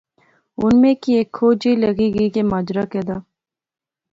[0.59, 3.17] ہن میں کی ہیک کھوج جئی لغی گئی کہ ماجرا کہہ دا